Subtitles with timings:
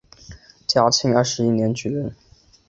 [0.65, 2.15] 嘉庆二十一年举人。